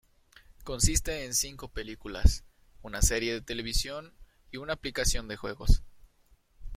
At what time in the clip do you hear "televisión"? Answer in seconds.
3.41-4.15